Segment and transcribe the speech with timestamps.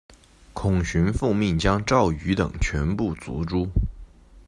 [0.53, 3.67] 孔循奉命将赵虔等全部族诛。